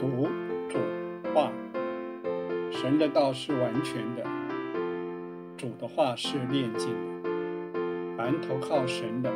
[0.00, 0.26] 读
[0.66, 0.78] 主
[1.34, 1.52] 话，
[2.70, 4.24] 神的道是完全的，
[5.58, 6.88] 主的话是炼净
[7.22, 7.28] 的。
[8.16, 9.30] 凡投靠神的，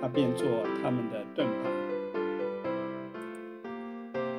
[0.00, 0.46] 他便做
[0.80, 1.68] 他们的盾牌。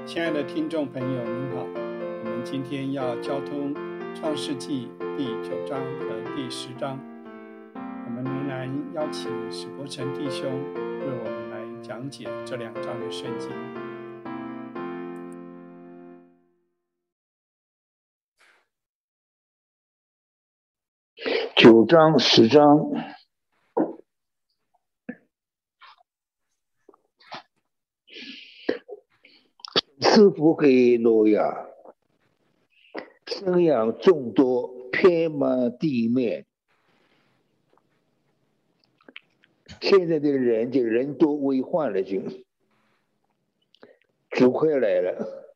[0.06, 3.76] 亲爱的听众朋友，您好，我们今天要交通
[4.16, 4.88] 创世纪
[5.18, 6.98] 第九章和第十章，
[7.76, 13.50] 我们仍然邀请史伯成弟兄为我们来讲解这两章的圣经。
[21.62, 22.92] 九章、十章，
[30.00, 31.68] 赐福给诺亚，
[33.28, 36.48] 生养众多，遍满地面。
[39.82, 42.24] 现在的人就人多为患了，就
[44.32, 45.54] 主快来了，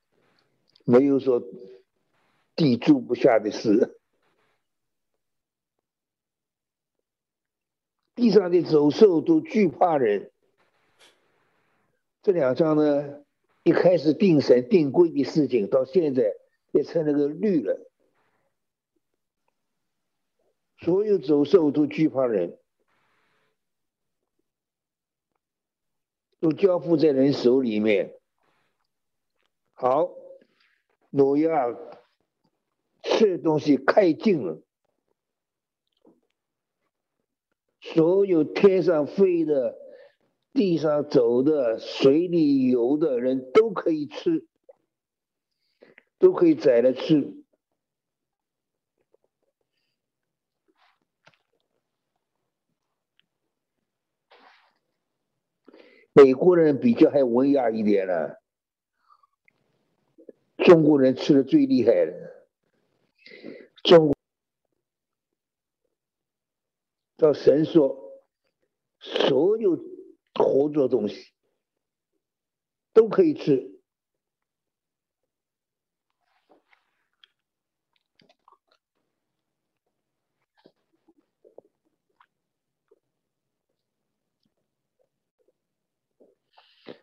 [0.84, 1.42] 没有说
[2.56, 3.95] 地住不下的事。
[8.26, 10.32] 地上的走兽都惧怕人。
[12.24, 13.24] 这两章呢，
[13.62, 16.34] 一开始定神定规的事情，到现在
[16.72, 17.80] 也成了个律了。
[20.80, 22.58] 所有走兽都惧怕人，
[26.40, 28.12] 都交付在人手里面。
[29.74, 30.10] 好，
[31.12, 31.68] 挪亚
[33.04, 34.65] 吃东西开尽了。
[37.94, 39.78] 所有天上飞的、
[40.54, 44.48] 地上走的、水里游的人都可以吃，
[46.18, 47.32] 都可以宰了吃。
[56.12, 58.36] 美国人比较还文雅一点呢，
[60.58, 62.48] 中国人吃的最厉害了，
[63.84, 64.15] 中。
[67.18, 67.98] 叫神说，
[69.00, 69.78] 所有
[70.34, 71.32] 活着东西
[72.94, 73.74] 都可以吃。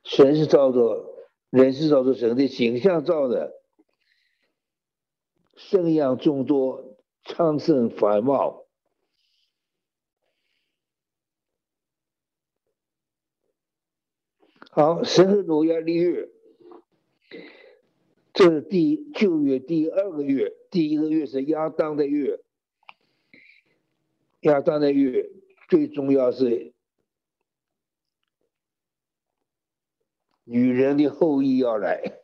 [0.05, 1.07] 神是照着
[1.49, 3.63] 人是照着神的形象造的，
[5.57, 8.62] 生养众多，昌盛繁茂。
[14.75, 16.31] 好，神和挪亚立月，
[18.33, 22.41] 这是第旧月第二个月，第一个月是亚当的月。
[24.41, 25.29] 亚当的月
[25.69, 26.73] 最重要是
[30.45, 32.23] 女人的后裔要来，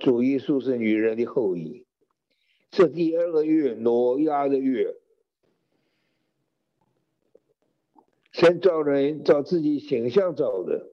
[0.00, 1.86] 主耶稣是女人的后裔，
[2.72, 4.96] 这第二个月挪亚的月。
[8.32, 10.88] 先造人，照自己形象造的，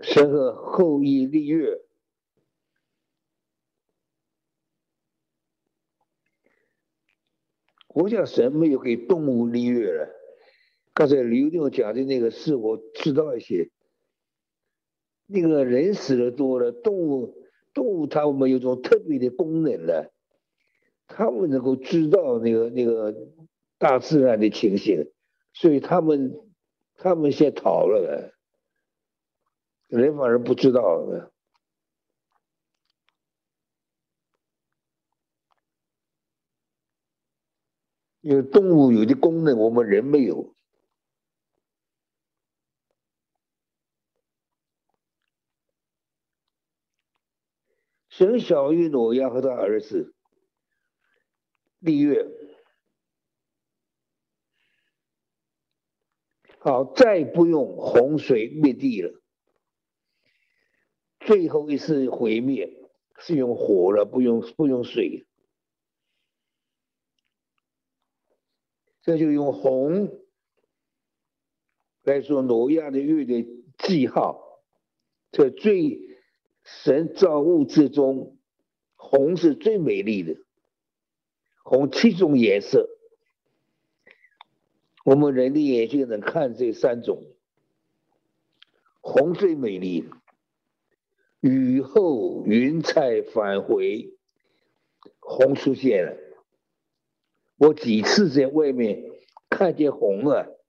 [0.00, 1.80] 神和后羿立月。
[7.88, 10.08] 我想神没有给动物立月了。
[10.94, 13.68] 刚才刘六讲的那个事，我知道一些。
[15.26, 17.34] 那个人死的多了，动物
[17.74, 20.12] 动物它们有种特别的功能了，
[21.08, 23.14] 他们能够知道那个那个。
[23.80, 25.10] 大自然的情形，
[25.54, 26.38] 所以他们
[26.96, 28.34] 他们先逃了，
[29.86, 30.82] 人反而不知道。
[38.20, 40.54] 因为动物有的功能，我们人没有。
[48.10, 50.14] 生小玉诺亚和他儿子
[51.78, 52.49] 立月。
[56.62, 59.18] 好，再不用洪水灭地了。
[61.20, 62.70] 最后一次毁灭
[63.18, 65.26] 是用火了，不用不用水。
[69.00, 70.20] 这就用红
[72.02, 73.48] 来说挪亚的月的
[73.78, 74.62] 记号。
[75.32, 75.98] 这最
[76.62, 78.38] 神造物之中，
[78.96, 80.36] 红是最美丽的，
[81.64, 82.86] 红七种颜色。
[85.10, 87.20] 我们人的眼睛能看这三种，
[89.00, 90.08] 红最美丽。
[91.40, 94.16] 雨后云彩返回，
[95.18, 96.16] 红出现了。
[97.56, 99.02] 我几次在外面
[99.48, 100.60] 看见红了，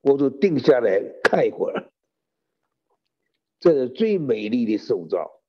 [0.00, 1.92] 我都定下来看一会儿。
[3.60, 5.40] 这是最美丽的塑造。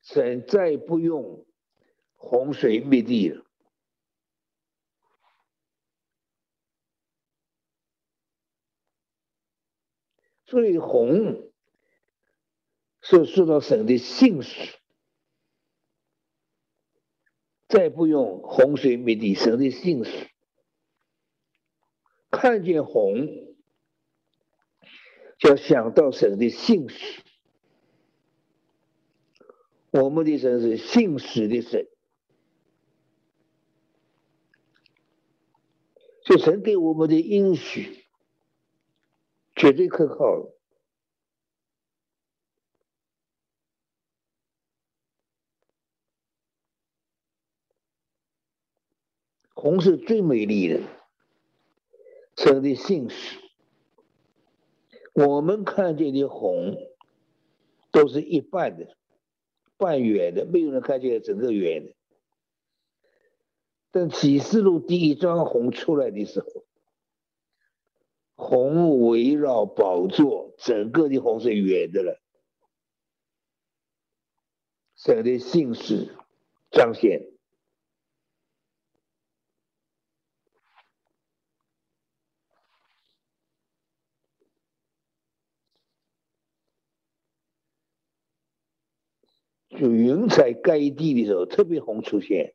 [0.00, 1.44] 神再不用
[2.14, 3.44] 洪水灭地了，
[10.52, 11.50] 所以洪
[13.00, 14.78] 是受到神的信使，
[17.68, 20.28] 再不用洪水灭地，神的信使。
[22.30, 23.28] 看见洪。
[25.38, 27.22] 就要想到神的信使，
[29.90, 31.88] 我们的神是信使的神，
[36.26, 38.01] 就神给我们的应许。
[39.62, 40.50] 绝对可靠。
[49.54, 50.80] 红是最美丽的，
[52.36, 53.38] 神的姓氏。
[55.12, 56.76] 我们看见的红，
[57.92, 58.96] 都是一半的，
[59.76, 61.94] 半圆的，没有人看见整个圆的。
[63.92, 66.64] 但启示录第一张红出来的时候，
[68.42, 72.20] 红围绕宝座，整个的红是圆的了，
[74.96, 76.14] 神的姓氏
[76.70, 77.28] 彰显。
[89.70, 92.52] 就云彩盖地的时候，特别红出现；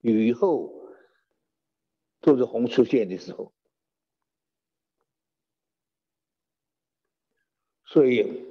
[0.00, 0.72] 雨后
[2.20, 3.52] 都是红出现的时候。
[7.92, 8.46] 所以，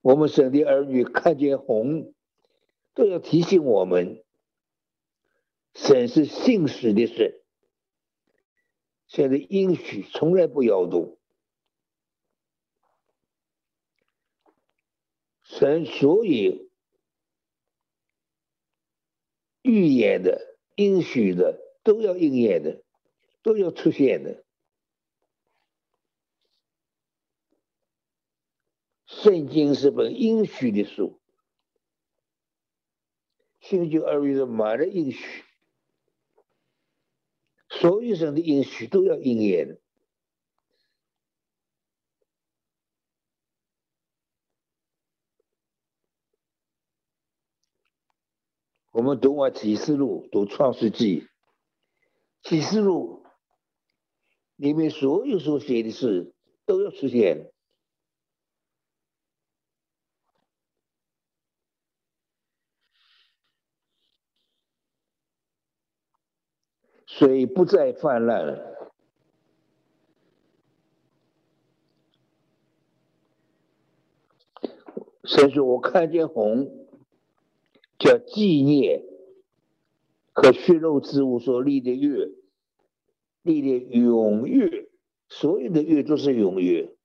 [0.00, 2.12] 我们神的儿女看见红，
[2.94, 4.24] 都要提醒我们：
[5.72, 7.40] 神是信实的神，
[9.06, 11.16] 现在应许从来不摇动。
[15.44, 16.68] 神所以。
[19.62, 22.82] 预言的、应许的都要应验的，
[23.44, 24.41] 都要出现的。
[29.20, 31.20] 圣经是本应许的书，
[33.60, 35.44] 新旧二语是满了应许，
[37.68, 39.78] 所有人的应许都要应验。
[48.90, 51.28] 我们读完启示录，读创世纪，
[52.42, 53.24] 启示录
[54.56, 56.34] 里面所有所写的事
[56.66, 57.51] 都要出现，
[67.18, 68.90] 水不再泛滥了。
[75.24, 76.78] 所以说：“我看见红。”
[77.98, 79.04] 叫纪念
[80.32, 82.32] 和血肉之物所立的月，
[83.42, 84.90] 立的永月，
[85.28, 86.96] 所有的月都是永月。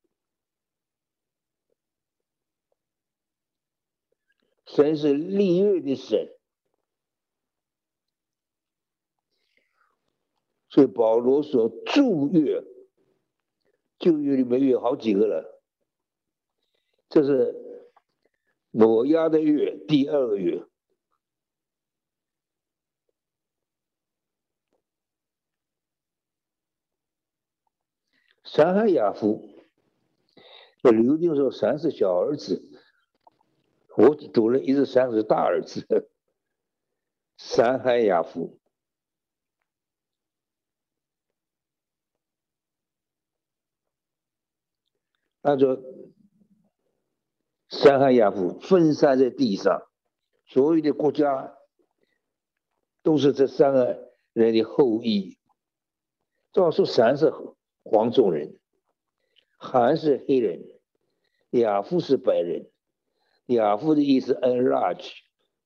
[4.65, 6.36] 神是立月的神，
[10.77, 12.63] 所以保罗所祝约，
[13.97, 15.59] 旧约里面有好几个了，
[17.09, 17.83] 这是
[18.69, 20.63] 挪亚的月，第二个月。
[28.45, 29.49] 三海亚夫，
[30.83, 32.61] 这刘定说三是小儿子，
[33.97, 36.11] 我读了一直三是大儿子。
[37.35, 38.59] 三海亚夫，
[45.47, 45.77] 按照
[47.69, 49.81] 三海亚夫分散在地上，
[50.45, 51.55] 所有的国家
[53.01, 55.37] 都是这三个人的后裔。
[56.51, 57.31] 照说三是。
[57.89, 58.59] 黄种人，
[59.57, 60.61] 韩是黑人，
[61.51, 62.69] 亚夫是白人。
[63.45, 65.09] 亚夫的意思，enlarge，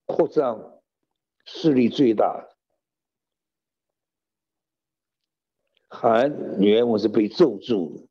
[0.05, 0.83] 扩张，
[1.45, 2.47] 势力最大。
[5.89, 8.07] 韩原文是被咒住的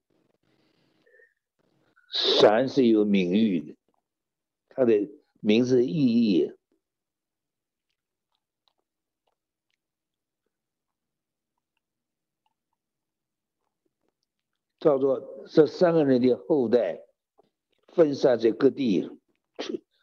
[2.10, 3.76] 的，闪是有名誉的，
[4.68, 5.08] 他的
[5.40, 6.52] 名字意义。
[14.78, 17.02] 叫做这三个人的后代
[17.88, 19.10] 分散在各地，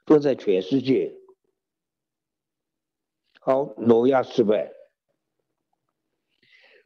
[0.06, 1.16] 分在全世界。
[3.40, 4.72] 好，挪亚失败，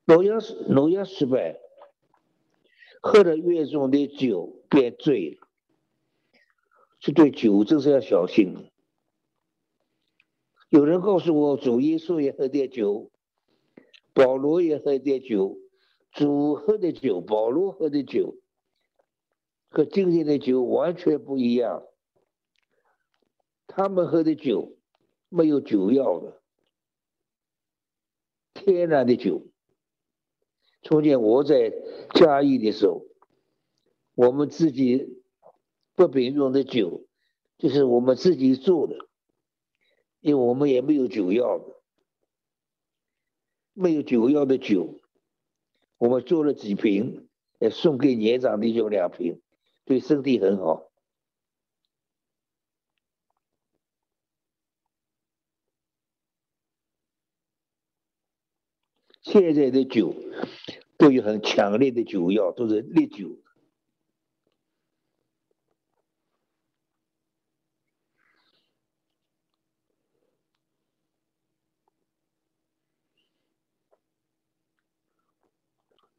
[0.05, 1.59] 挪亚失挪亚失败，
[3.01, 5.47] 喝了越重的酒变醉了，
[6.99, 8.69] 是对酒真是要小心。
[10.69, 13.11] 有人告诉我，主耶稣也喝点酒，
[14.13, 15.57] 保罗也喝点酒，
[16.11, 18.37] 主喝的酒，保罗喝的酒，
[19.69, 21.83] 和今天的酒完全不一样。
[23.67, 24.77] 他们喝的酒
[25.27, 26.41] 没有酒药的，
[28.53, 29.50] 天然的酒。
[30.81, 31.71] 从前我在
[32.13, 33.05] 嘉义的时候，
[34.15, 35.21] 我们自己
[35.95, 37.05] 不品用的酒，
[37.57, 38.95] 就是我们自己做的，
[40.19, 41.65] 因为我们也没有酒药的，
[43.73, 44.99] 没有酒药的酒，
[45.97, 49.41] 我们做了几瓶，也送给年长弟兄两瓶，
[49.85, 50.90] 对身体很好。
[59.21, 60.15] 现在的酒
[60.97, 63.37] 都有很强烈的酒药，都是烈酒。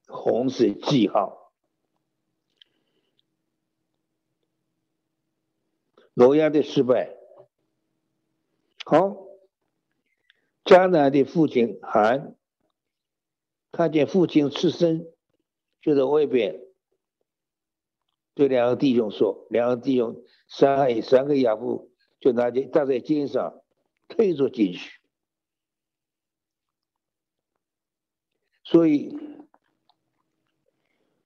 [0.06, 1.52] 红色记号，
[6.14, 7.16] 罗亚的失败。
[8.84, 9.16] 好，
[10.64, 12.36] 迦南的父亲韩。
[13.72, 15.10] 看见父亲赤身
[15.80, 16.60] 就在外边，
[18.34, 23.62] 对两个弟兄说：“两个弟兄三三个亚夫就拿着搭在肩上
[24.08, 25.00] 推着进去。”
[28.62, 29.16] 所以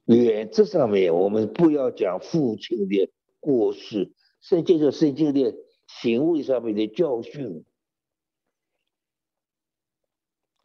[0.04, 5.52] 原则上面，我们不要讲父亲的过失，圣经的圣经的
[5.88, 7.64] 行为上面的教训，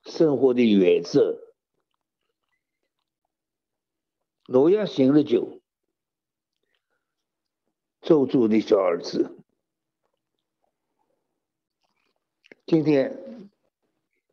[0.06, 1.51] 生活的原则。
[4.52, 5.62] 挪亚醒了酒，
[8.02, 9.38] 咒住的小儿子。
[12.66, 13.50] 今天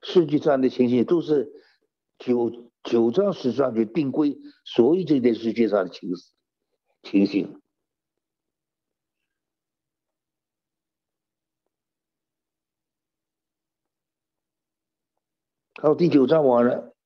[0.03, 1.53] 世界上的情形都是
[2.19, 6.11] 九九章十章就定规，所以这件世界上的情
[7.03, 7.63] 情形。
[15.81, 16.98] 好，第九章完了。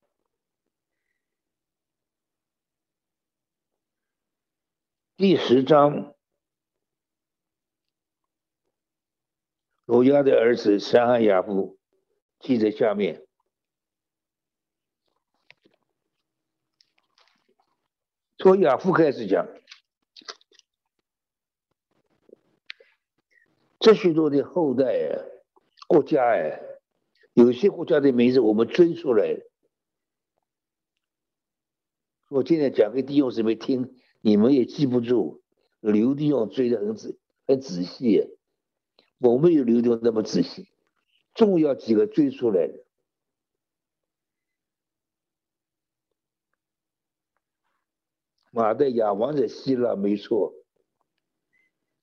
[5.23, 6.17] 第十章，
[9.85, 11.79] 罗亚的儿子沙汉亚夫
[12.41, 13.25] 记在下面。
[18.37, 19.47] 从亚夫开始讲，
[23.79, 25.23] 这许多的后代啊，
[25.87, 26.61] 国家哎，
[27.35, 29.37] 有些国家的名字我们追出来。
[32.29, 34.02] 我今天讲给弟兄姊妹听。
[34.23, 35.43] 你们也记不住，
[35.81, 38.39] 刘弟兄追的很仔很仔细，
[39.19, 40.69] 我没有刘弟兄那么仔细，
[41.35, 42.85] 重要几个追出来的。
[48.53, 50.55] 马代亚王在希腊没错，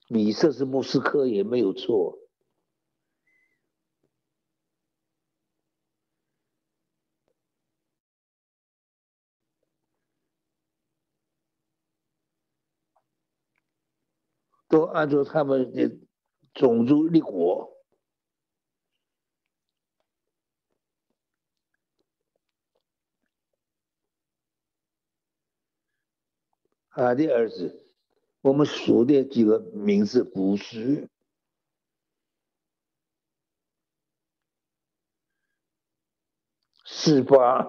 [0.08, 2.18] 米色是莫斯科也没有错。
[14.70, 15.98] 都按照他们的
[16.54, 17.76] 种族立国。
[26.90, 27.84] 他的儿子，
[28.42, 31.08] 我们数的几个名字：古时、
[36.84, 37.66] 四八，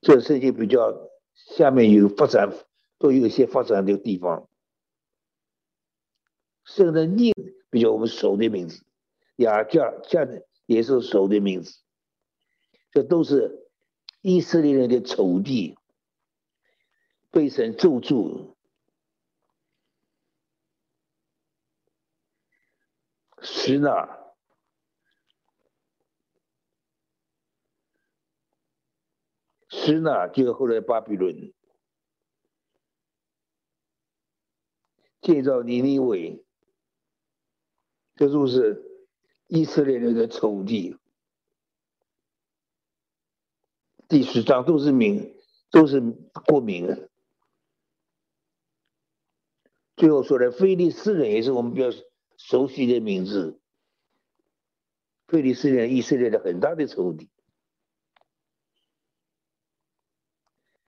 [0.00, 2.52] 这世界比较下面有发展，
[2.98, 4.48] 都有一些发展的地方。
[6.68, 7.32] 圣的宁
[7.70, 8.84] 比较我们熟的名字，
[9.36, 11.80] 雅加加的也是熟的名字，
[12.92, 13.70] 这都是
[14.20, 15.78] 以色列人的仇敌，
[17.30, 18.54] 被神咒住。
[23.40, 24.34] 施纳，
[29.70, 31.54] 施纳就后来巴比伦
[35.22, 36.44] 建造尼尼微。
[38.18, 38.82] 这都是
[39.46, 40.96] 以色列人的仇敌。
[44.08, 45.36] 第十章都是名，
[45.70, 46.00] 都是
[46.44, 47.08] 过名。
[49.96, 51.96] 最后说的菲利斯人也是我们比较
[52.36, 53.60] 熟悉的名字。
[55.28, 57.30] 菲利斯人，以色列的很大的仇敌。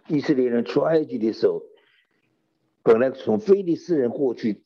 [0.08, 1.62] 以色列人出埃及的时候，
[2.82, 4.64] 本来从菲利斯人过去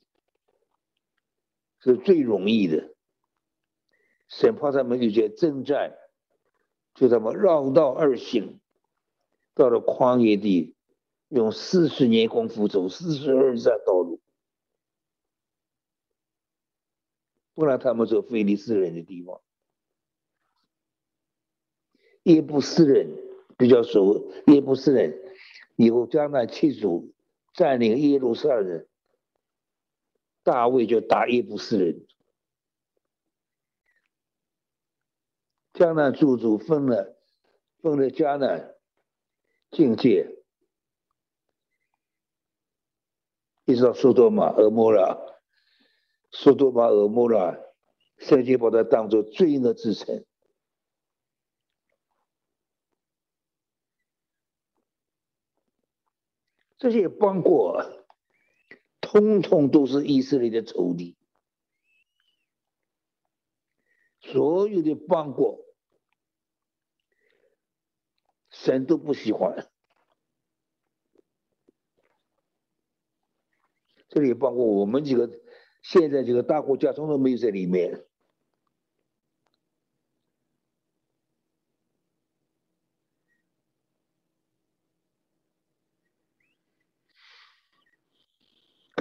[1.92, 2.94] 是最容易的。
[4.28, 5.94] 神怕他们有些征战，
[6.94, 8.58] 就他们绕道而行，
[9.54, 10.74] 到了旷野地，
[11.28, 14.20] 用四十年功夫走四十二站道路，
[17.54, 19.40] 不然他们走非利士人的地方。
[22.22, 23.14] 耶布斯人
[23.58, 25.14] 比较熟，耶布斯人
[25.76, 27.12] 以后将来七族
[27.52, 28.86] 占领耶路撒冷，
[30.44, 32.06] 大卫就打耶布斯人。
[35.72, 37.18] 迦南诸族分了，
[37.82, 38.76] 分了迦南
[39.72, 40.30] 境界，
[43.64, 45.18] 一直到苏多玛、俄摩拉，
[46.30, 47.58] 苏多玛、俄摩拉，
[48.18, 50.24] 圣经把它当做罪恶之城。
[56.76, 58.03] 这些邦国，
[59.14, 61.16] 通通都是以色列的仇敌，
[64.18, 65.64] 所有的邦国。
[68.50, 69.70] 神都不喜欢，
[74.08, 75.30] 这里包括我们几个，
[75.82, 78.04] 现在这个大国家，通通没有在里面。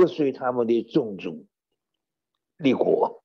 [0.03, 1.47] 跟随他们的宗族
[2.57, 3.23] 立国。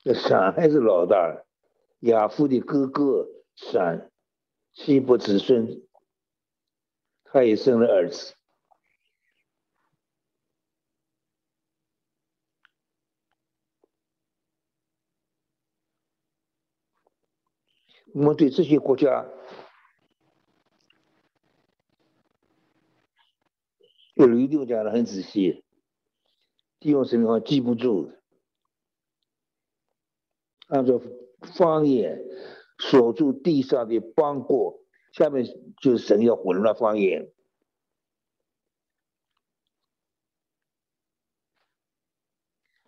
[0.00, 1.44] 这闪还是老大，
[2.00, 4.10] 亚父的哥哥闪，
[4.72, 5.86] 七不子孙，
[7.22, 8.34] 他也生了儿子。
[18.12, 19.26] 我们对这些国家，
[24.14, 25.64] 有一定讲的很仔细，
[26.78, 28.12] 地方什么话记不住。
[30.68, 31.00] 按照
[31.56, 32.22] 方言
[32.78, 34.80] 锁住地上的邦国，
[35.12, 35.44] 下面
[35.80, 37.32] 就是神要混乱方言。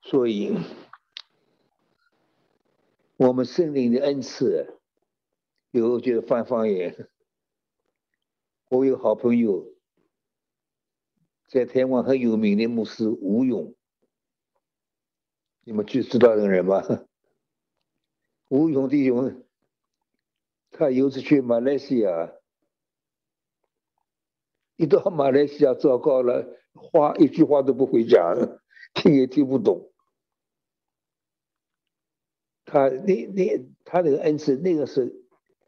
[0.03, 0.55] 所以，
[3.17, 4.81] 我们圣灵的恩赐，
[5.81, 7.09] 有就是翻方言。
[8.71, 9.75] 我有好朋友，
[11.49, 13.75] 在台湾很有名的牧师吴勇，
[15.65, 16.83] 你们就知道这个人吗？
[18.49, 19.45] 吴勇弟兄，
[20.71, 22.33] 他有次去马来西亚，
[24.77, 28.37] 一到马来西亚，糟糕了，话一句话都不会讲，
[28.95, 29.91] 听也听不懂。
[32.65, 35.24] 他那那他那个恩赐，那个是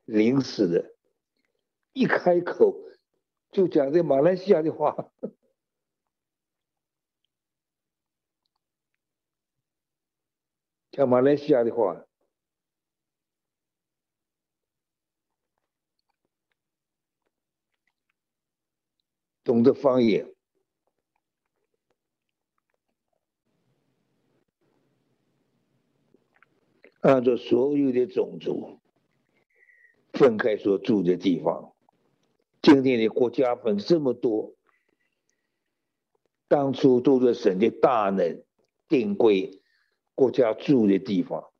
[0.06, 0.94] 临时的，
[1.92, 2.74] 一开口
[3.52, 5.12] 就讲这马来西亚的话，
[10.90, 12.02] 讲马来西亚的话。
[19.44, 20.34] 懂得方言，
[27.00, 28.80] 按照所有的种族
[30.16, 31.72] 分开所住的地方。
[32.62, 34.54] 今天的国家分这么多，
[36.48, 38.42] 当初都是神的大能
[38.88, 39.62] 定规
[40.14, 41.50] 国家住的地方。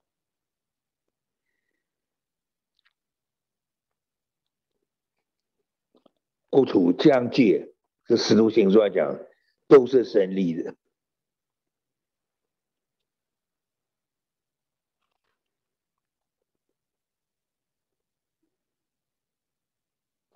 [6.50, 7.72] 国土疆界。
[8.08, 9.18] 这使徒行传讲
[9.66, 10.76] 都是神立的。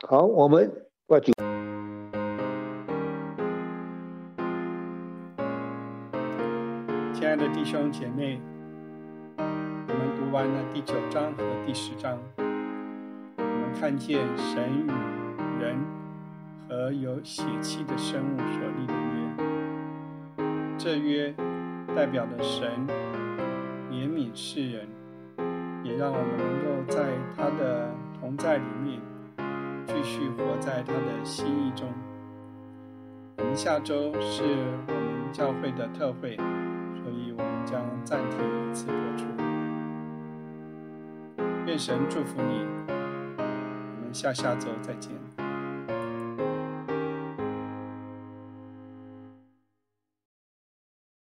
[0.08, 0.70] 好，我们
[1.06, 1.32] 把九。
[7.12, 8.40] 亲爱的弟兄姐妹，
[9.36, 15.78] 我们读完了第九章和第十章，我们看见神与人。
[16.68, 19.26] 和有血气的生物所立的约，
[20.78, 21.34] 这约
[21.96, 22.70] 代表了神
[23.90, 24.86] 怜悯世人，
[25.82, 29.00] 也让我们能够在他的同在里面
[30.02, 31.86] 继续活在他的心意中。
[33.36, 34.42] 我们下周是
[34.88, 39.26] 我们教会的特会，所以我们将暂停一次播出。
[41.66, 45.12] 愿神祝福你，我们下下周再见。